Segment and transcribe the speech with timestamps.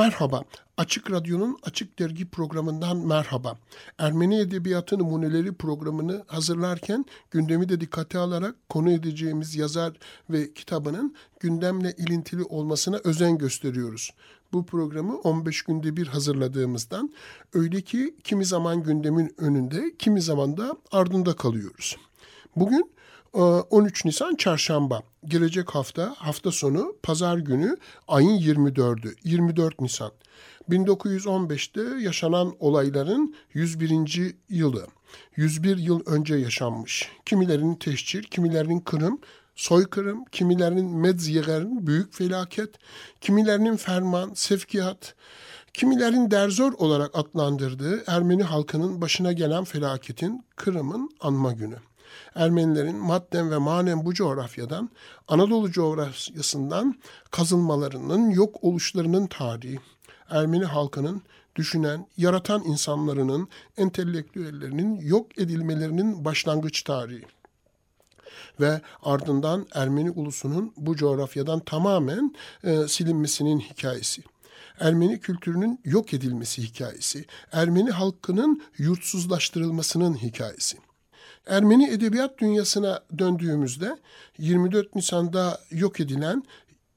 [0.00, 0.44] Merhaba,
[0.76, 3.58] Açık Radyo'nun Açık Dergi programından merhaba.
[3.98, 9.92] Ermeni Edebiyatı Numuneleri programını hazırlarken gündemi de dikkate alarak konu edeceğimiz yazar
[10.30, 14.10] ve kitabının gündemle ilintili olmasına özen gösteriyoruz.
[14.52, 17.10] Bu programı 15 günde bir hazırladığımızdan
[17.52, 21.96] öyle ki kimi zaman gündemin önünde, kimi zaman da ardında kalıyoruz.
[22.56, 22.90] Bugün
[23.32, 25.02] 13 Nisan Çarşamba.
[25.24, 27.76] Gelecek hafta hafta sonu pazar günü
[28.08, 30.12] ayın 24'ü 24 Nisan.
[30.70, 34.34] 1915'te yaşanan olayların 101.
[34.48, 34.86] yılı.
[35.36, 37.08] 101 yıl önce yaşanmış.
[37.26, 39.18] Kimilerinin teşcir, kimilerinin kırım,
[39.56, 42.74] soykırım, kimilerinin medzyegerin büyük felaket,
[43.20, 45.14] kimilerinin ferman, sevkiyat,
[45.74, 51.76] kimilerin derzor olarak adlandırdığı Ermeni halkının başına gelen felaketin Kırım'ın anma günü.
[52.34, 54.90] Ermenilerin madden ve manen bu coğrafyadan,
[55.28, 56.94] Anadolu coğrafyasından
[57.30, 59.78] kazılmalarının, yok oluşlarının tarihi,
[60.30, 61.22] Ermeni halkının
[61.56, 67.24] düşünen, yaratan insanlarının, entelektüellerinin yok edilmelerinin başlangıç tarihi
[68.60, 74.22] ve ardından Ermeni ulusunun bu coğrafyadan tamamen e, silinmesinin hikayesi.
[74.80, 80.78] Ermeni kültürünün yok edilmesi hikayesi, Ermeni halkının yurtsuzlaştırılmasının hikayesi.
[81.46, 83.96] Ermeni edebiyat dünyasına döndüğümüzde
[84.38, 86.44] 24 Nisan'da yok edilen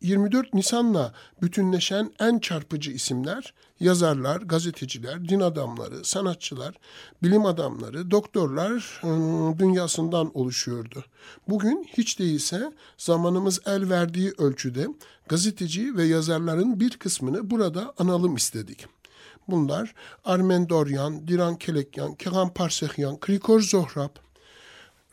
[0.02, 6.76] 24 Nisan'la bütünleşen en çarpıcı isimler yazarlar, gazeteciler, din adamları, sanatçılar,
[7.24, 11.06] bilim adamları, doktorlar ıı, dünyasından oluşuyordu.
[11.50, 14.88] Bugün hiç değilse zamanımız el verdiği ölçüde
[15.28, 18.86] gazeteci ve yazarların bir kısmını burada analım istedik.
[19.48, 19.94] Bunlar
[20.26, 24.16] Armen Doryan, Diran Kelekyan, Kegan Parsehyan, Krikor Zohrab,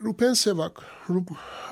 [0.03, 0.83] Rupen Sevak,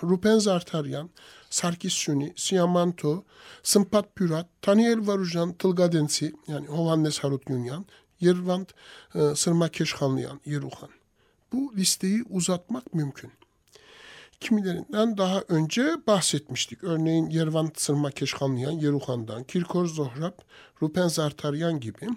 [0.03, 1.09] Rupen Zartaryan,
[1.49, 3.23] Sarkis Şuni, Siyamanto,
[3.63, 7.85] Sımpat Pürat, Taniel Varujan Tılgadensi yani Hovannes Harut Yunyan,
[8.19, 8.73] Yervant
[9.15, 10.89] e, Sırma Keşhanlıyan, Yeruhan.
[11.53, 13.31] Bu listeyi uzatmak mümkün.
[14.39, 16.83] Kimilerinden daha önce bahsetmiştik.
[16.83, 20.33] Örneğin Yervant Sırma Keşhanlıyan, Yeruhan'dan, Kirkor Zohrab,
[20.81, 22.07] Rupen Zartaryan gibi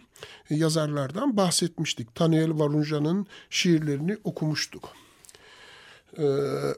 [0.50, 2.14] yazarlardan bahsetmiştik.
[2.14, 5.01] Taniel Varunjan'ın şiirlerini okumuştuk.
[6.18, 6.22] Ee,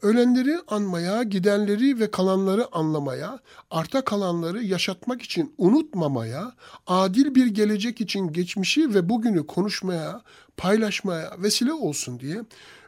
[0.03, 3.41] ölenleri anmaya, gidenleri ve kalanları anlamaya,
[3.71, 6.53] arta kalanları yaşatmak için unutmamaya,
[6.87, 10.23] adil bir gelecek için geçmişi ve bugünü konuşmaya,
[10.57, 12.43] paylaşmaya vesile olsun diye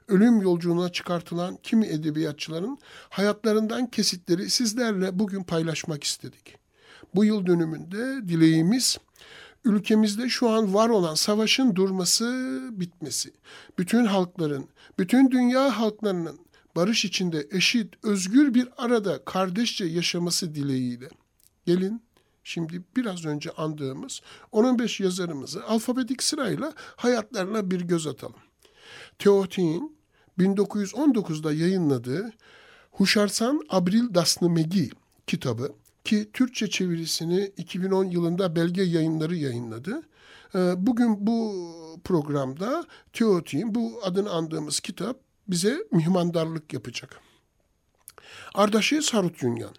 [0.08, 2.78] ölüm yolculuğuna çıkartılan kimi edebiyatçıların
[3.08, 6.54] hayatlarından kesitleri sizlerle bugün paylaşmak istedik.
[7.14, 8.98] Bu yıl dönümünde dileğimiz
[9.66, 13.32] ülkemizde şu an var olan savaşın durması, bitmesi,
[13.78, 14.68] bütün halkların,
[14.98, 16.38] bütün dünya halklarının
[16.76, 21.08] barış içinde eşit, özgür bir arada kardeşçe yaşaması dileğiyle.
[21.66, 22.02] Gelin
[22.44, 24.20] şimdi biraz önce andığımız
[24.52, 28.40] 15 yazarımızı alfabetik sırayla hayatlarına bir göz atalım.
[29.18, 29.96] Teoti'nin
[30.38, 32.32] 1919'da yayınladığı
[32.90, 34.90] Huşarsan Abril Dasnı Megi
[35.26, 35.72] kitabı
[36.06, 40.02] ki Türkçe çevirisini 2010 yılında belge yayınları yayınladı.
[40.54, 41.68] Ee, bugün bu
[42.04, 47.20] programda Teoti'nin bu adını andığımız kitap bize mihmandarlık yapacak.
[48.54, 49.74] Ardaşı Sarut Yunyan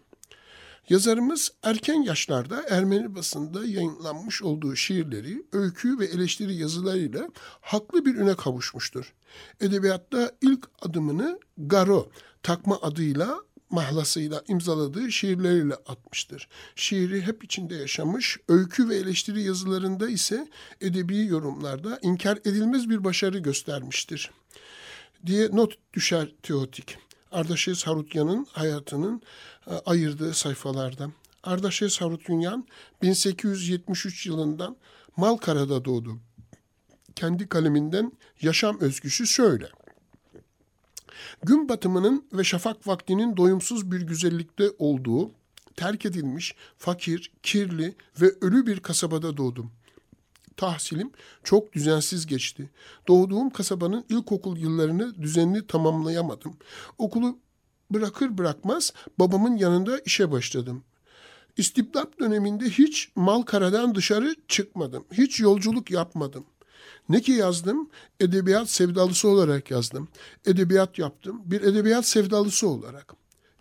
[0.89, 7.29] Yazarımız erken yaşlarda Ermeni basında yayınlanmış olduğu şiirleri, öykü ve eleştiri yazılarıyla
[7.61, 9.13] haklı bir üne kavuşmuştur.
[9.61, 12.09] Edebiyatta ilk adımını Garo
[12.43, 16.47] takma adıyla mahlasıyla imzaladığı şiirleriyle atmıştır.
[16.75, 20.47] Şiiri hep içinde yaşamış, öykü ve eleştiri yazılarında ise
[20.81, 24.31] edebi yorumlarda inkar edilmez bir başarı göstermiştir
[25.25, 26.97] diye not düşer Teotik.
[27.31, 29.22] Ardaşes Harutyan'ın hayatının
[29.67, 31.11] e, ayırdığı sayfalarda.
[31.43, 32.67] Ardaşes Harutyan
[33.02, 34.78] 1873 yılından
[35.17, 36.19] Malkara'da doğdu.
[37.16, 38.11] Kendi kaleminden
[38.41, 39.69] yaşam özgüsü şöyle.
[41.43, 45.31] Gün batımının ve şafak vaktinin doyumsuz bir güzellikte olduğu,
[45.75, 49.72] terk edilmiş, fakir, kirli ve ölü bir kasabada doğdum.
[50.58, 51.11] Tahsilim
[51.43, 52.69] çok düzensiz geçti.
[53.08, 56.58] Doğduğum kasabanın ilkokul yıllarını düzenli tamamlayamadım.
[56.97, 57.37] Okulu
[57.91, 60.84] bırakır bırakmaz babamın yanında işe başladım.
[61.58, 65.05] İstibdat döneminde hiç Malkara'dan dışarı çıkmadım.
[65.11, 66.46] Hiç yolculuk yapmadım.
[67.09, 67.90] Ne ki yazdım?
[68.20, 70.08] Edebiyat sevdalısı olarak yazdım.
[70.46, 71.41] Edebiyat yaptım.
[71.46, 73.14] Bir edebiyat sevdalısı olarak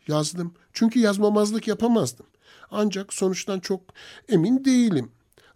[0.08, 0.54] yazdım.
[0.72, 2.26] Çünkü yazmamazlık yapamazdım.
[2.70, 3.80] Ancak sonuçtan çok
[4.28, 5.10] emin değilim.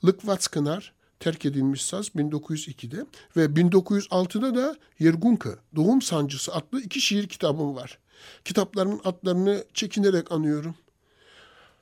[0.04, 7.76] Lıkvatskınar terk edilmiş saz 1902'de ve 1906'da da Yergunka Doğum Sancısı adlı iki şiir kitabım
[7.76, 7.98] var.
[8.44, 10.74] Kitaplarımın adlarını çekinerek anıyorum.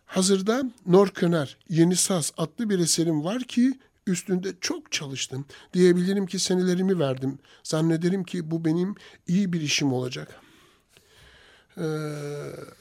[0.07, 5.47] Hazırda Norköner Yeni Saz adlı bir eserim var ki üstünde çok çalıştım.
[5.73, 7.39] Diyebilirim ki senelerimi verdim.
[7.63, 8.95] Zannederim ki bu benim
[9.27, 10.41] iyi bir işim olacak.
[11.79, 11.83] Ee,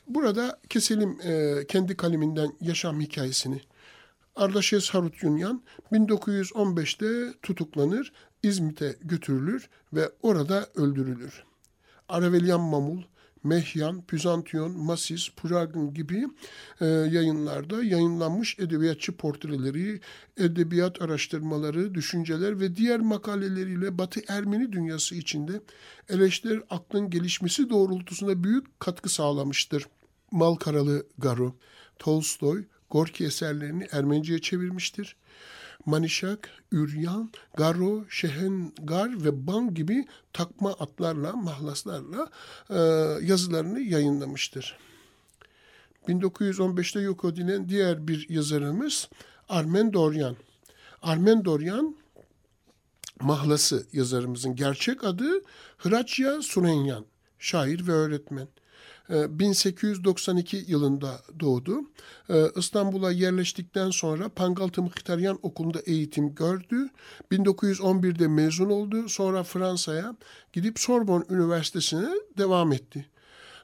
[0.07, 3.62] burada keselim e, kendi kaleminden yaşam hikayesini.
[4.35, 8.13] Ardaşes Harut Yunyan 1915'te tutuklanır,
[8.44, 11.44] İzmit'e götürülür ve orada öldürülür.
[12.09, 13.01] Aravelyan Mamul,
[13.48, 16.28] Mehyan, Püzantiyon, Masis, Puragin gibi
[16.82, 20.00] e, yayınlarda yayınlanmış edebiyatçı portreleri,
[20.38, 25.62] edebiyat araştırmaları, düşünceler ve diğer makaleleriyle Batı Ermeni dünyası içinde
[26.10, 29.86] eleştiri aklın gelişmesi doğrultusunda büyük katkı sağlamıştır.
[30.32, 31.56] Malkaralı Garo,
[32.00, 35.16] Tolstoy, Gorki eserlerini Ermenice'ye çevirmiştir.
[35.88, 42.30] Manişak, Üryan, Garo, Şehengar ve Ban gibi takma atlarla, mahlaslarla
[42.69, 42.78] e,
[43.25, 44.78] yazılarını yayınlamıştır.
[46.07, 49.10] 1915'te yok edilen diğer bir yazarımız
[49.50, 50.36] Armen Doryan.
[51.01, 51.95] Armen Doryan
[53.22, 55.42] mahlası yazarımızın gerçek adı
[55.78, 57.06] Hraçya Surenyan,
[57.39, 58.48] şair ve öğretmen.
[59.09, 61.81] 1892 ee, yılında doğdu.
[62.30, 66.89] Ee, İstanbul'a yerleştikten sonra Pangaltı Mıhtaryan Okulu'nda eğitim gördü.
[67.31, 69.09] 1911'de mezun oldu.
[69.09, 70.15] Sonra Fransa'ya
[70.54, 73.06] gidip Sorbonne Üniversitesi'ne devam etti.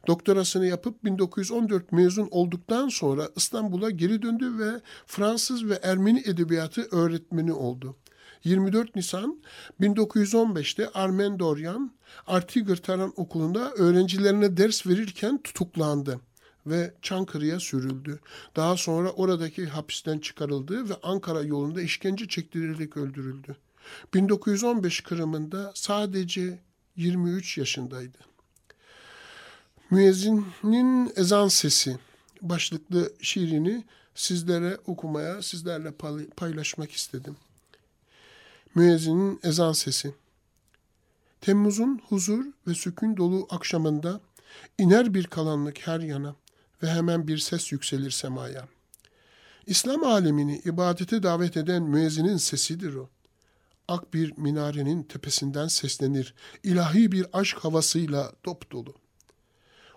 [0.07, 7.53] Doktorasını yapıp 1914 mezun olduktan sonra İstanbul'a geri döndü ve Fransız ve Ermeni edebiyatı öğretmeni
[7.53, 7.95] oldu.
[8.43, 9.41] 24 Nisan
[9.81, 11.91] 1915'te Armen Doryan
[12.27, 16.19] Artigır Taran Okulu'nda öğrencilerine ders verirken tutuklandı
[16.67, 18.19] ve Çankırı'ya sürüldü.
[18.55, 23.55] Daha sonra oradaki hapisten çıkarıldı ve Ankara yolunda işkence çektirilerek öldürüldü.
[24.13, 26.59] 1915 Kırım'ında sadece
[26.95, 28.17] 23 yaşındaydı.
[29.91, 31.97] Müezzinin ezan sesi
[32.41, 33.83] başlıklı şiirini
[34.15, 35.91] sizlere okumaya, sizlerle
[36.37, 37.35] paylaşmak istedim.
[38.75, 40.13] Müezzinin ezan sesi.
[41.41, 44.21] Temmuz'un huzur ve sükun dolu akşamında
[44.77, 46.35] iner bir kalanlık her yana
[46.83, 48.67] ve hemen bir ses yükselir semaya.
[49.67, 53.09] İslam alemini ibadete davet eden müezzinin sesidir o.
[53.87, 56.33] Ak bir minarenin tepesinden seslenir,
[56.63, 58.95] ilahi bir aşk havasıyla dop dolu.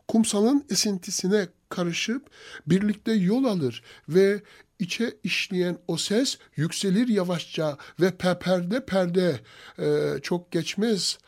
[0.08, 2.30] Kumsalın esintisine karışıp
[2.66, 4.42] birlikte yol alır ve
[4.78, 9.40] içe işleyen o ses yükselir yavaşça ve perde perde
[9.78, 11.18] e, çok geçmez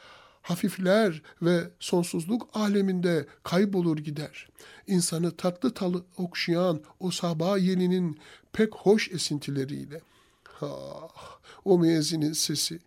[0.43, 4.49] hafifler ve sonsuzluk aleminde kaybolur gider.
[4.87, 8.19] İnsanı tatlı talı okşayan o sabah yeninin
[8.53, 10.01] pek hoş esintileriyle.
[10.61, 12.79] Ah, o müezzinin sesi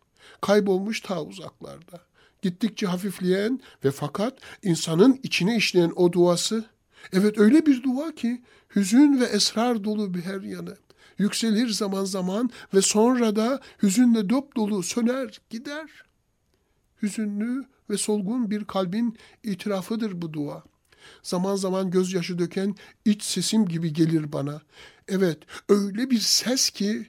[0.41, 2.01] kaybolmuş ta uzaklarda.
[2.41, 6.65] Gittikçe hafifleyen ve fakat insanın içine işleyen o duası
[7.13, 8.41] Evet öyle bir dua ki
[8.75, 10.77] hüzün ve esrar dolu bir her yanı.
[11.17, 15.89] Yükselir zaman zaman ve sonra da hüzünle dop dolu söner gider.
[17.01, 20.63] Hüzünlü ve solgun bir kalbin itirafıdır bu dua.
[21.23, 24.61] Zaman zaman gözyaşı döken iç sesim gibi gelir bana.
[25.07, 25.37] Evet
[25.69, 27.07] öyle bir ses ki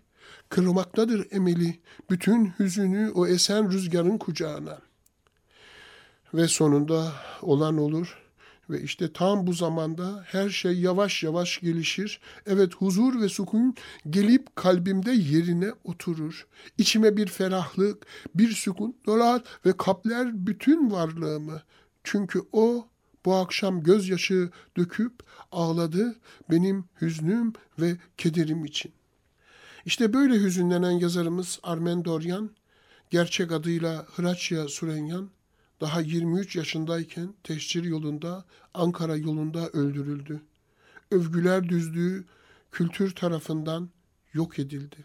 [0.49, 1.81] kırmaktadır emeli
[2.11, 4.79] bütün hüzünü o esen rüzgarın kucağına.
[6.35, 8.22] Ve sonunda olan olur.''
[8.71, 12.21] Ve işte tam bu zamanda her şey yavaş yavaş gelişir.
[12.47, 13.75] Evet huzur ve sukun
[14.11, 16.47] gelip kalbimde yerine oturur.
[16.79, 21.63] İçime bir ferahlık, bir sukun dolar ve kapler bütün varlığımı.
[22.05, 22.89] Çünkü o
[23.25, 25.13] bu akşam gözyaşı döküp
[25.53, 26.17] ağladı
[26.51, 28.93] benim hüznüm ve kederim için.
[29.85, 32.51] İşte böyle hüzünlenen yazarımız Armen Doryan,
[33.11, 35.31] gerçek adıyla Hraçya Surenyan,
[35.83, 40.41] daha 23 yaşındayken teşhir yolunda, Ankara yolunda öldürüldü.
[41.11, 42.25] Övgüler düzlüğü
[42.73, 43.89] kültür tarafından
[44.33, 44.97] yok edildi.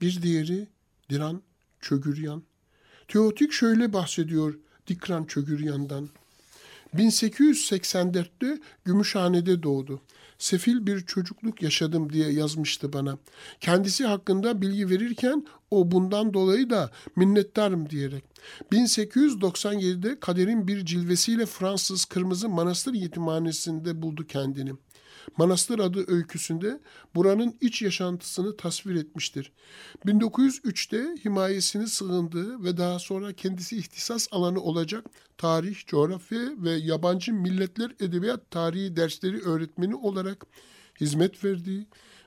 [0.00, 0.68] Bir diğeri
[1.10, 1.42] Diran
[1.80, 2.42] Çögüryan.
[3.08, 4.54] Teotik şöyle bahsediyor
[4.86, 6.08] Dikran Çögüryan'dan.
[6.94, 10.00] 1884'te Gümüşhane'de doğdu
[10.38, 13.18] sefil bir çocukluk yaşadım diye yazmıştı bana.
[13.60, 18.24] Kendisi hakkında bilgi verirken o bundan dolayı da minnettarım diyerek.
[18.72, 24.72] 1897'de kaderin bir cilvesiyle Fransız Kırmızı Manastır Yetimhanesi'nde buldu kendini.
[25.36, 26.80] Manastır adı öyküsünde
[27.14, 29.52] buranın iç yaşantısını tasvir etmiştir.
[30.06, 35.04] 1903'te himayesini sığındığı ve daha sonra kendisi ihtisas alanı olacak
[35.38, 40.46] tarih, coğrafya ve yabancı milletler edebiyat tarihi dersleri öğretmeni olarak
[41.00, 41.86] hizmet verdiği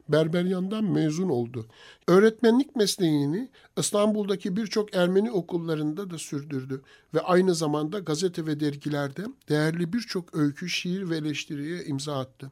[0.09, 1.67] Berberyan'dan mezun oldu.
[2.07, 6.81] Öğretmenlik mesleğini İstanbul'daki birçok Ermeni okullarında da sürdürdü
[7.13, 12.51] ve aynı zamanda gazete ve dergilerde değerli birçok öykü, şiir ve eleştiriye imza attı.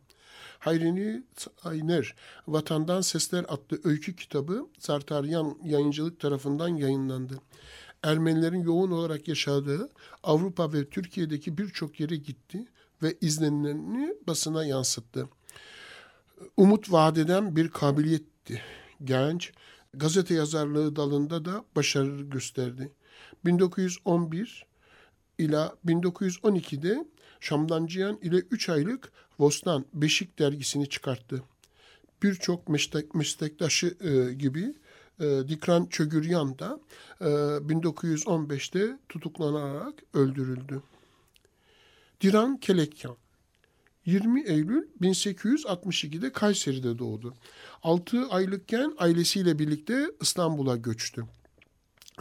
[0.59, 1.23] Hayrini
[1.63, 2.15] Ayner,
[2.47, 7.39] Vatandan Sesler adlı öykü kitabı Zartaryan Yayıncılık tarafından yayınlandı.
[8.03, 9.89] Ermenilerin yoğun olarak yaşadığı
[10.23, 12.65] Avrupa ve Türkiye'deki birçok yere gitti
[13.03, 15.29] ve izlenimlerini basına yansıttı
[16.57, 18.61] umut vadeden bir kabiliyetti.
[19.03, 19.51] Genç,
[19.93, 22.91] gazete yazarlığı dalında da başarı gösterdi.
[23.45, 24.65] 1911
[25.37, 27.05] ila 1912'de
[27.39, 31.43] Şamdancıyan ile 3 aylık Vostan Beşik dergisini çıkarttı.
[32.23, 34.73] Birçok meslek, meslektaşı e, gibi
[35.19, 36.79] e, Dikran Çögüryan da
[37.21, 40.81] e, 1915'te tutuklanarak öldürüldü.
[42.21, 43.17] Diran Kelekyan
[44.05, 47.33] 20 Eylül 1862'de Kayseri'de doğdu.
[47.83, 51.25] 6 aylıkken ailesiyle birlikte İstanbul'a göçtü.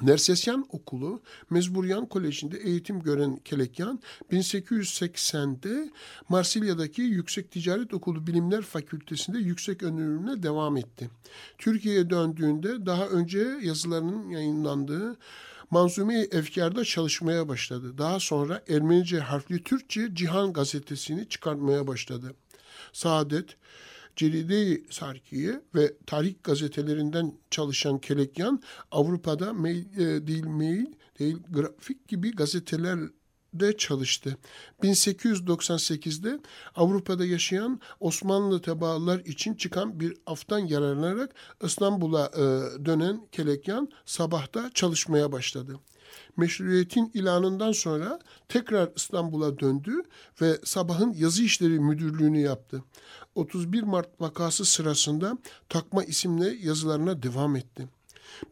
[0.03, 4.01] Nersesyan Okulu, Mezburyan Koleji'nde eğitim gören Kelekyan,
[4.33, 5.91] 1880'de
[6.29, 11.11] Marsilya'daki Yüksek Ticaret Okulu Bilimler Fakültesi'nde yüksek öğrenimine devam etti.
[11.59, 15.17] Türkiye'ye döndüğünde daha önce yazılarının yayınlandığı
[15.71, 17.99] Manzume-i Efkar'da çalışmaya başladı.
[17.99, 22.35] Daha sonra Ermenice harfli Türkçe Cihan gazetesini çıkartmaya başladı.
[22.93, 23.57] Saadet,
[24.19, 30.87] Celide-i Sarkiye ve tarih gazetelerinden çalışan Kelekyan Avrupa'da mail, e, değil mail
[31.19, 32.99] değil grafik gibi gazeteler
[33.55, 34.37] de çalıştı.
[34.83, 36.39] 1898'de
[36.77, 42.41] Avrupa'da yaşayan Osmanlı tebaalar için çıkan bir aftan yararlanarak İstanbul'a e,
[42.85, 45.81] dönen Kelekyan sabahta çalışmaya başladı.
[46.37, 50.03] Meşruiyetin ilanından sonra tekrar İstanbul'a döndü
[50.43, 52.83] ve sabahın yazı işleri müdürlüğünü yaptı.
[53.35, 55.39] 31 Mart vakası sırasında
[55.69, 57.89] takma isimle yazılarına devam etti.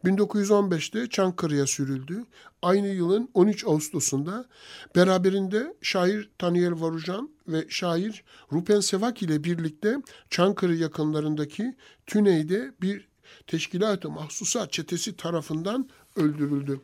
[0.05, 2.25] 1915'te Çankırı'ya sürüldü.
[2.61, 4.45] Aynı yılın 13 Ağustos'unda
[4.95, 9.97] beraberinde şair Taniyel Varujan ve şair Rupen Sevak ile birlikte
[10.29, 11.75] Çankırı yakınlarındaki
[12.07, 13.07] Tüney'de bir
[13.47, 16.81] teşkilat-ı mahsusat çetesi tarafından öldürüldü.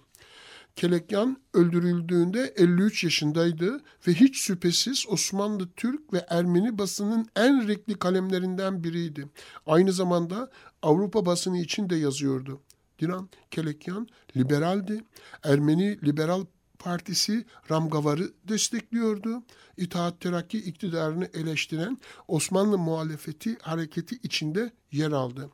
[0.76, 8.84] Kelekyan öldürüldüğünde 53 yaşındaydı ve hiç şüphesiz Osmanlı Türk ve Ermeni basının en renkli kalemlerinden
[8.84, 9.28] biriydi.
[9.68, 10.52] Aynı zamanda
[10.82, 12.62] Avrupa basını için de yazıyordu.
[13.00, 15.04] Dilan Kelekyan liberaldi.
[15.44, 16.46] Ermeni Liberal
[16.80, 19.44] Partisi Ramgavar'ı destekliyordu.
[19.78, 25.50] İttihat Terakki iktidarını eleştiren Osmanlı muhalefeti hareketi içinde yer aldı.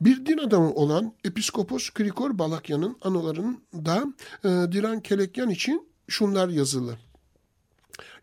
[0.00, 4.04] Bir din adamı olan Episkopos Krikor Balakyan'ın anılarında
[4.44, 6.98] e, Dilan Kelekyan için şunlar yazılı.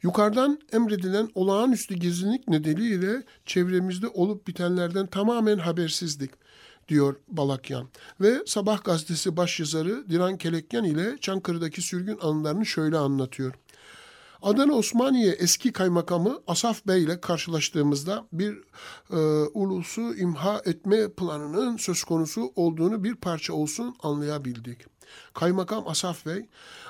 [0.04, 6.32] Yukarıdan emredilen olağanüstü gizlilik nedeniyle çevremizde olup bitenlerden tamamen habersizdik
[6.88, 7.88] diyor Balakyan.
[8.22, 13.54] Ve Sabah gazetesi başyazarı Diran Kelekyan ile Çankırı'daki sürgün anılarını şöyle anlatıyor.
[14.42, 18.58] Adana Osmaniye eski kaymakamı Asaf Bey ile karşılaştığımızda bir
[19.12, 19.18] e,
[19.54, 24.86] ulusu imha etme planının söz konusu olduğunu bir parça olsun anlayabildik.
[25.34, 26.46] Kaymakam Asaf Bey,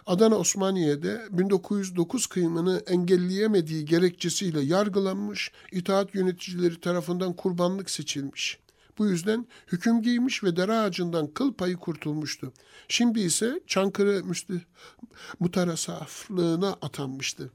[0.05, 8.59] Adana Osmaniye'de 1909 kıyımını engelleyemediği gerekçesiyle yargılanmış, itaat yöneticileri tarafından kurbanlık seçilmiş.
[8.97, 12.53] Bu yüzden hüküm giymiş ve dere ağacından kıl payı kurtulmuştu.
[12.87, 14.61] Şimdi ise Çankırı müstü,
[15.39, 17.51] mutarasaflığına atanmıştı.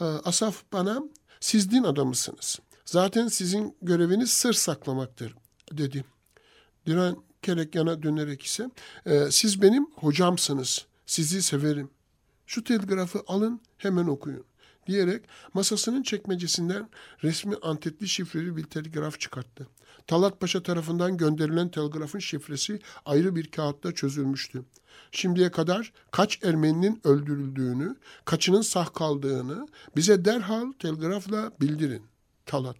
[0.00, 1.02] Ee, Asaf bana
[1.40, 2.58] siz din adamısınız.
[2.84, 5.34] Zaten sizin göreviniz sır saklamaktır
[5.72, 6.04] dedi.
[6.86, 7.16] Diren
[7.74, 8.70] yana dönerek ise
[9.06, 10.86] e, siz benim hocamsınız.
[11.06, 11.90] Sizi severim.
[12.46, 14.49] Şu telgrafı alın hemen okuyun
[14.90, 15.22] diyerek
[15.54, 16.88] masasının çekmecesinden
[17.24, 19.66] resmi antetli şifreli bir telgraf çıkarttı.
[20.06, 24.64] Talat Paşa tarafından gönderilen telgrafın şifresi ayrı bir kağıtta çözülmüştü.
[25.12, 32.02] Şimdiye kadar kaç Ermeninin öldürüldüğünü, kaçının sağ kaldığını bize derhal telgrafla bildirin.
[32.46, 32.76] Talat.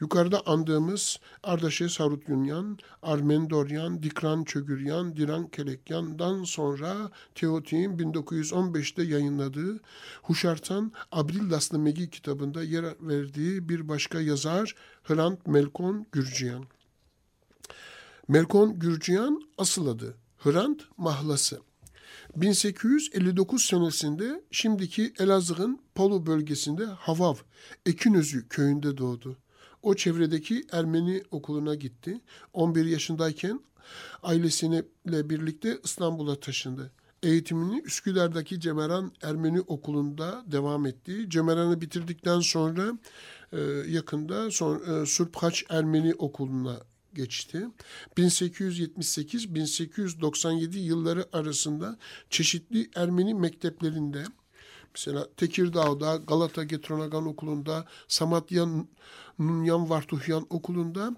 [0.00, 9.80] Yukarıda andığımız Ardaşe Sarutyunyan, Armen Doryan, Dikran Çögüryan, Diran Kelekyan'dan sonra Teoti'nin 1915'te yayınladığı
[10.22, 16.64] Huşartan Abrillaslı Megi kitabında yer verdiği bir başka yazar Hrant Melkon Gürciyan.
[18.28, 21.60] Melkon Gürciyan asıl adı Hrant Mahlası.
[22.36, 27.34] 1859 senesinde şimdiki Elazığ'ın Polu bölgesinde Havav,
[27.86, 29.36] Ekinözü köyünde doğdu.
[29.82, 32.20] O çevredeki Ermeni okuluna gitti.
[32.52, 33.60] 11 yaşındayken
[34.22, 36.92] ailesiyle birlikte İstanbul'a taşındı.
[37.22, 41.24] Eğitimini Üsküdar'daki Cemeran Ermeni Okulu'nda devam etti.
[41.28, 42.98] Cemeran'ı bitirdikten sonra
[43.52, 46.80] e, yakında son, e, Surphaç Ermeni Okulu'na
[47.14, 47.66] geçti.
[48.16, 51.98] 1878-1897 yılları arasında
[52.30, 54.24] çeşitli Ermeni mekteplerinde
[54.94, 58.66] mesela Tekirdağ'da, Galata Getronagan Okulu'nda, Samatya
[59.38, 61.16] Nunyan Vartuhyan Okulu'nda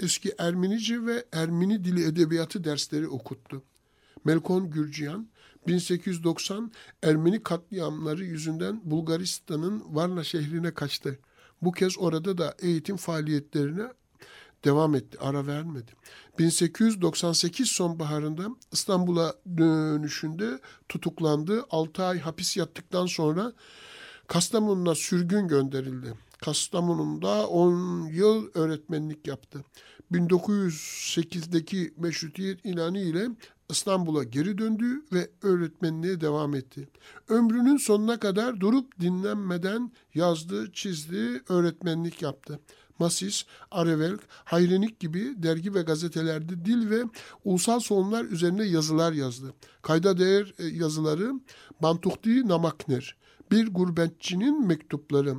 [0.00, 3.62] eski Ermenice ve Ermeni dili edebiyatı dersleri okuttu.
[4.24, 5.28] Melkon Gürciyan
[5.66, 11.18] 1890 Ermeni katliamları yüzünden Bulgaristan'ın Varna şehrine kaçtı.
[11.62, 13.92] Bu kez orada da eğitim faaliyetlerine
[14.64, 15.92] devam etti, ara vermedi.
[16.38, 21.64] 1898 sonbaharında İstanbul'a dönüşünde tutuklandı.
[21.70, 23.52] 6 ay hapis yattıktan sonra
[24.26, 26.14] Kastamonu'na sürgün gönderildi.
[26.44, 29.64] Kastamonu'nda 10 yıl öğretmenlik yaptı.
[30.12, 33.28] 1908'deki meşrutiyet ilanı ile
[33.70, 36.88] İstanbul'a geri döndü ve öğretmenliğe devam etti.
[37.28, 42.60] Ömrünün sonuna kadar durup dinlenmeden yazdı, çizdi, öğretmenlik yaptı.
[42.98, 47.02] Masis, Arevelk, Hayrenik gibi dergi ve gazetelerde dil ve
[47.44, 49.54] ulusal sorunlar üzerine yazılar yazdı.
[49.82, 51.32] Kayda değer e, yazıları
[51.82, 53.16] Bantukti Namakner,
[53.50, 55.34] Bir Gurbetçinin Mektupları,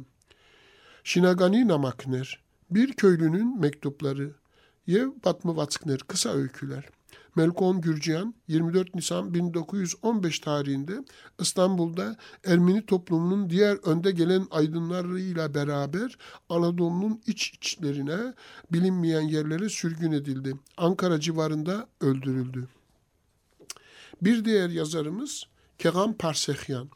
[1.04, 4.32] Şinagani Namakner, Bir Köylünün Mektupları,
[4.88, 6.97] Yev Batmı Vatskner, Kısa Öyküler.
[7.38, 11.04] Melkon Gürciyan 24 Nisan 1915 tarihinde
[11.40, 16.18] İstanbul'da Ermeni toplumunun diğer önde gelen aydınlarıyla beraber
[16.50, 18.34] Anadolu'nun iç içlerine
[18.72, 20.56] bilinmeyen yerlere sürgün edildi.
[20.78, 22.68] Ankara civarında öldürüldü.
[24.22, 25.44] Bir diğer yazarımız
[25.78, 26.90] Kegan Parsehyan.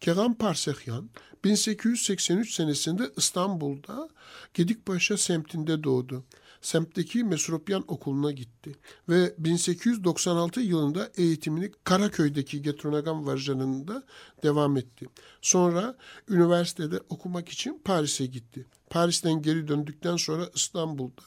[0.00, 1.10] Kegan Parsehyan
[1.44, 4.08] 1883 senesinde İstanbul'da
[4.54, 6.24] Gedikpaşa semtinde doğdu
[6.60, 8.72] semtteki Mesropyan Okulu'na gitti
[9.08, 14.02] ve 1896 yılında eğitimini Karaköy'deki Getronagan Varjanı'nda
[14.42, 15.06] devam etti.
[15.42, 15.96] Sonra
[16.28, 18.66] üniversitede okumak için Paris'e gitti.
[18.90, 21.22] Paris'ten geri döndükten sonra İstanbul'da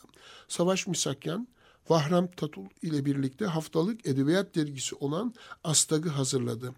[0.48, 1.48] Savaş Misakyan,
[1.89, 6.74] Vahram Tatul ile birlikte haftalık edebiyat dergisi olan Astag'ı hazırladı.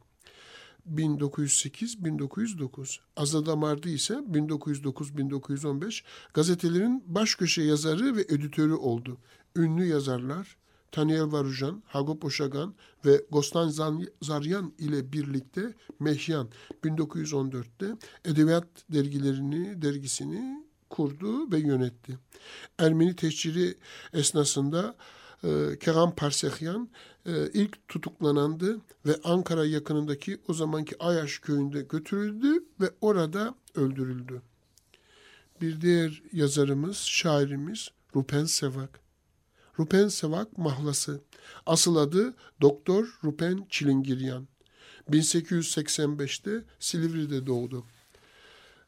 [0.96, 2.98] 1908-1909.
[3.18, 9.18] Azadamardı ise 1909-1915 gazetelerin baş köşe yazarı ve editörü oldu.
[9.56, 10.58] Ünlü yazarlar
[10.92, 13.70] Taniel Varujan, Hagop Oşagan ve Gostan
[14.22, 16.50] Zaryan ile birlikte Mehyan
[16.84, 17.86] 1914'te
[18.26, 22.20] edebiyat dergilerini, dergisini kurdu ve yönetti.
[22.80, 23.78] Ermeni teşhiri
[24.14, 24.96] esnasında
[25.44, 26.90] e, Kegan Parsehyan
[27.26, 34.42] e, ilk tutuklanandı ve Ankara yakınındaki o zamanki Ayaş köyünde götürüldü ve orada öldürüldü.
[35.62, 39.00] Bir diğer yazarımız, şairimiz Rupen Sevak.
[39.80, 41.22] Rupen Sevak mahlası.
[41.66, 44.48] Asıl adı Doktor Rupen Çilingiryan.
[45.10, 47.86] 1885'te Silivri'de doğdu.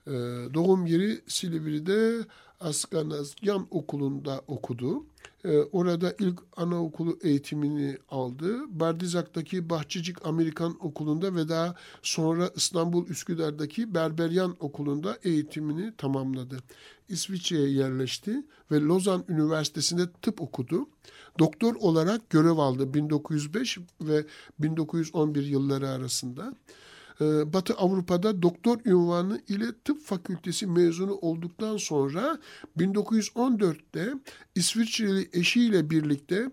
[0.08, 0.12] Ee,
[0.54, 2.26] doğum yeri Silivri'de
[2.60, 5.04] Askanazyan Okulu'nda okudu.
[5.46, 8.80] Ee, orada ilk anaokulu eğitimini aldı.
[8.80, 16.58] Bardizak'taki Bahçecik Amerikan Okulu'nda ve daha sonra İstanbul Üsküdar'daki Berberyan Okulu'nda eğitimini tamamladı.
[17.10, 20.88] İsviçre'ye yerleşti ve Lozan Üniversitesi'nde tıp okudu.
[21.40, 24.26] Doktor olarak görev aldı 1905 ve
[24.60, 26.54] 1911 yılları arasında.
[27.22, 32.40] Ee, Batı Avrupa'da doktor ünvanı ile tıp fakültesi mezunu olduktan sonra
[32.78, 34.14] 1914'te
[34.56, 36.52] İsviçreli eşiyle birlikte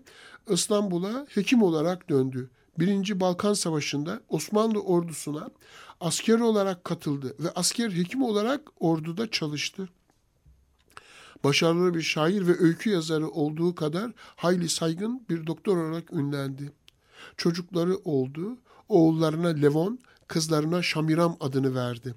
[0.49, 2.49] İstanbul'a hekim olarak döndü.
[2.79, 5.49] Birinci Balkan Savaşı'nda Osmanlı ordusuna
[5.99, 9.89] asker olarak katıldı ve asker hekim olarak orduda çalıştı.
[11.43, 16.71] Başarılı bir şair ve öykü yazarı olduğu kadar hayli saygın bir doktor olarak ünlendi.
[17.37, 18.57] Çocukları oldu.
[18.89, 22.15] Oğullarına Levon, kızlarına Şamiram adını verdi.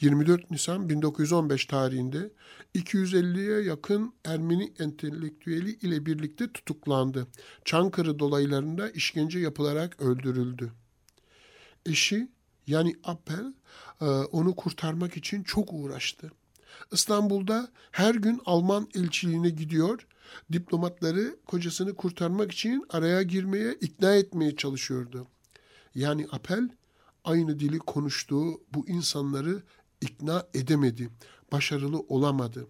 [0.00, 2.30] 24 Nisan 1915 tarihinde
[2.74, 7.26] 250'ye yakın Ermeni entelektüeli ile birlikte tutuklandı.
[7.64, 10.72] Çankırı dolaylarında işkence yapılarak öldürüldü.
[11.86, 12.28] Eşi
[12.66, 13.54] yani Appel
[14.00, 16.32] e, onu kurtarmak için çok uğraştı.
[16.92, 20.06] İstanbul'da her gün Alman elçiliğine gidiyor,
[20.52, 25.26] diplomatları kocasını kurtarmak için araya girmeye, ikna etmeye çalışıyordu.
[25.94, 26.68] Yani Apel
[27.24, 29.62] aynı dili konuştuğu bu insanları
[30.00, 31.10] ikna edemedi,
[31.52, 32.66] başarılı olamadı.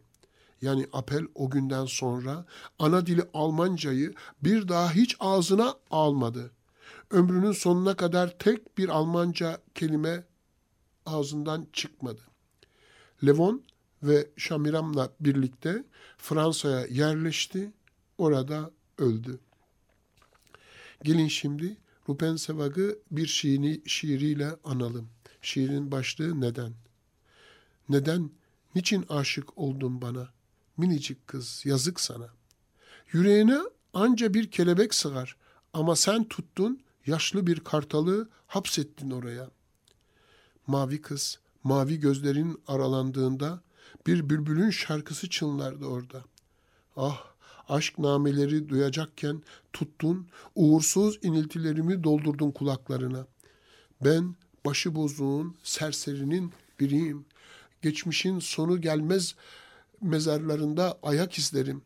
[0.63, 2.45] Yani Apel o günden sonra
[2.79, 6.51] ana dili Almancayı bir daha hiç ağzına almadı.
[7.11, 10.25] ömrünün sonuna kadar tek bir Almanca kelime
[11.07, 12.21] ağzından çıkmadı.
[13.27, 13.63] Levon
[14.03, 15.85] ve Şamiram'la birlikte
[16.19, 17.73] Fransa'ya yerleşti,
[18.19, 19.39] orada öldü.
[21.03, 21.77] Gelin şimdi
[22.09, 25.09] Rupen Sevag'ı bir şiiri, şiiriyle analım.
[25.43, 26.73] Şiirin başlığı neden?
[27.89, 28.31] Neden,
[28.75, 30.29] niçin aşık oldun bana?
[30.77, 32.29] Minicik kız, yazık sana.
[33.13, 33.59] Yüreğine
[33.95, 35.37] anca bir kelebek sığar
[35.73, 39.51] ama sen tuttun, yaşlı bir kartalı hapsettin oraya.
[40.67, 43.63] Mavi kız, mavi gözlerin aralandığında
[44.07, 46.25] bir bülbülün şarkısı çınlardı orada.
[46.97, 47.34] Ah,
[47.69, 53.27] aşk nameleri duyacakken tuttun, uğursuz iniltilerimi doldurdun kulaklarına.
[54.05, 54.35] Ben
[54.67, 57.25] başıbozuğun, serserinin biriyim.
[57.83, 59.35] Geçmişin sonu gelmez
[60.01, 61.83] mezarlarında ayak izlerim.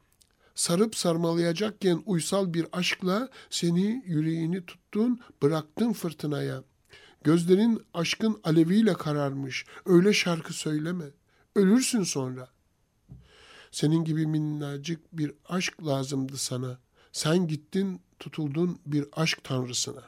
[0.54, 6.62] Sarıp sarmalayacakken uysal bir aşkla seni yüreğini tuttun, bıraktın fırtınaya.
[7.24, 9.66] Gözlerin aşkın aleviyle kararmış.
[9.86, 11.04] Öyle şarkı söyleme.
[11.56, 12.48] Ölürsün sonra.
[13.72, 16.78] Senin gibi minnacık bir aşk lazımdı sana.
[17.12, 20.02] Sen gittin, tutuldun bir aşk tanrısına.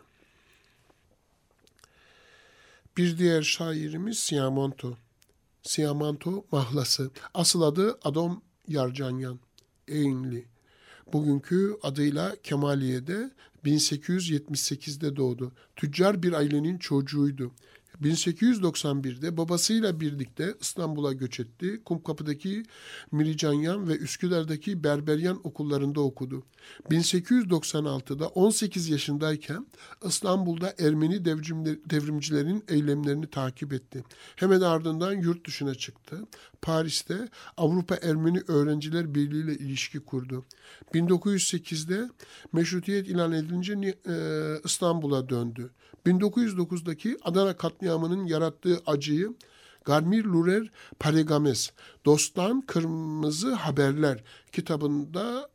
[2.96, 4.96] Bir diğer şairimiz Siamonto.
[5.62, 7.10] Siamonto mahlası.
[7.34, 9.40] Asıl adı Adom Yarcanyan.
[9.88, 10.44] Eynli.
[11.12, 13.30] Bugünkü adıyla Kemaliye'de
[13.64, 15.52] 1878'de doğdu.
[15.76, 17.52] Tüccar bir ailenin çocuğuydu.
[18.02, 21.80] 1891'de babasıyla birlikte İstanbul'a göç etti.
[21.84, 22.62] Kumkapı'daki
[23.12, 26.42] Miricanyan ve Üsküdar'daki Berberyan okullarında okudu.
[26.90, 29.66] 1896'da 18 yaşındayken
[30.04, 31.24] İstanbul'da Ermeni
[31.90, 34.04] devrimcilerin eylemlerini takip etti.
[34.36, 36.18] Hemen ardından yurt dışına çıktı.
[36.62, 40.44] Paris'te Avrupa Ermeni Öğrenciler Birliği ile ilişki kurdu.
[40.94, 42.10] 1908'de
[42.52, 44.14] meşrutiyet ilan edilince e,
[44.64, 45.70] İstanbul'a döndü.
[46.06, 47.56] 1909'daki Adana
[47.90, 49.34] katliamının yarattığı acıyı
[49.84, 51.70] Garmir Lurer Paregames,
[52.04, 55.48] Dosttan Kırmızı Haberler kitabında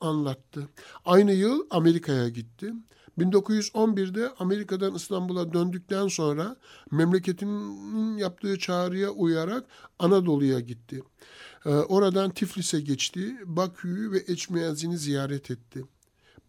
[0.00, 0.68] anlattı.
[1.04, 2.72] Aynı yıl Amerika'ya gitti.
[3.18, 6.56] 1911'de Amerika'dan İstanbul'a döndükten sonra
[6.90, 9.64] memleketinin yaptığı çağrıya uyarak
[9.98, 11.02] Anadolu'ya gitti.
[11.66, 15.84] Ee, oradan Tiflis'e geçti, Bakü'yü ve Eçmiyazin'i ziyaret etti.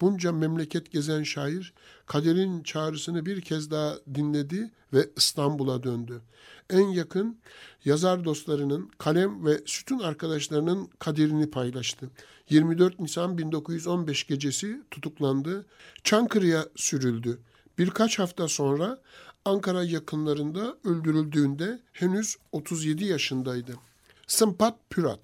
[0.01, 1.73] Bunca memleket gezen şair
[2.05, 6.21] kaderin çağrısını bir kez daha dinledi ve İstanbul'a döndü.
[6.69, 7.37] En yakın
[7.85, 12.09] yazar dostlarının, kalem ve sütun arkadaşlarının kaderini paylaştı.
[12.49, 15.65] 24 Nisan 1915 gecesi tutuklandı,
[16.03, 17.39] Çankırı'ya sürüldü.
[17.77, 19.01] Birkaç hafta sonra
[19.45, 23.75] Ankara yakınlarında öldürüldüğünde henüz 37 yaşındaydı.
[24.27, 25.19] Sımpat Pürat.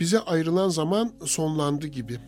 [0.00, 2.20] Bize ayrılan zaman sonlandı gibi.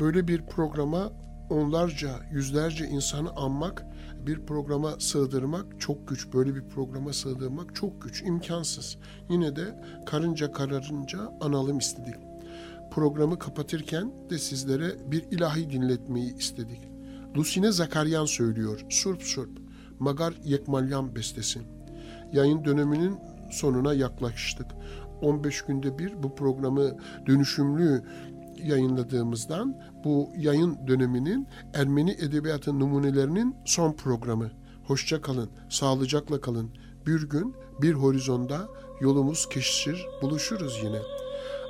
[0.00, 1.12] Böyle bir programa
[1.50, 3.86] onlarca, yüzlerce insanı anmak,
[4.26, 6.32] bir programa sığdırmak çok güç.
[6.34, 8.98] Böyle bir programa sığdırmak çok güç, imkansız.
[9.30, 12.14] Yine de karınca kararınca analım istedik.
[12.90, 16.80] Programı kapatırken de sizlere bir ilahi dinletmeyi istedik.
[17.36, 19.50] Lusine Zakaryan söylüyor, Surp Surp,
[19.98, 21.60] Magar Yekmalyan bestesi.
[22.32, 23.18] Yayın döneminin
[23.50, 24.66] sonuna yaklaştık.
[25.22, 28.02] 15 günde bir bu programı dönüşümlü
[28.64, 34.50] yayınladığımızdan bu yayın döneminin Ermeni edebiyatı numunelerinin son programı.
[34.86, 36.70] Hoşça kalın, sağlıcakla kalın.
[37.06, 38.68] Bir gün bir horizonda
[39.00, 40.98] yolumuz kesişir, buluşuruz yine.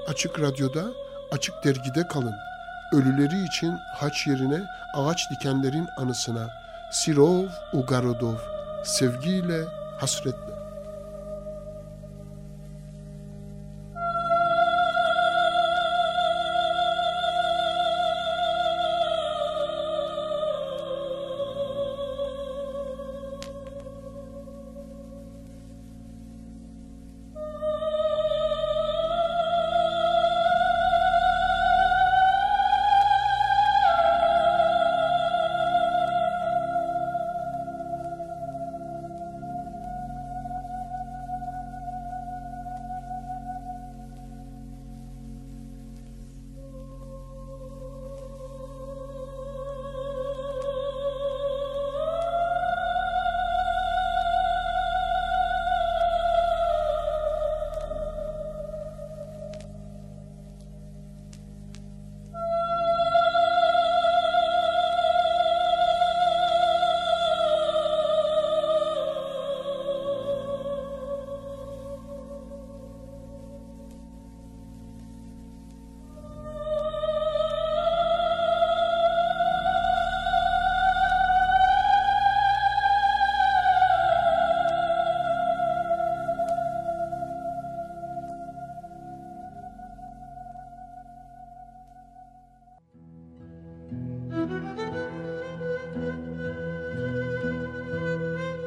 [0.09, 0.93] Açık Radyo'da,
[1.33, 2.35] Açık Dergi'de kalın.
[2.93, 4.63] Ölüleri için haç yerine
[4.95, 6.49] ağaç dikenlerin anısına.
[6.93, 8.37] Sirov Ugarodov,
[8.85, 9.65] sevgiyle,
[10.01, 10.56] hasretle.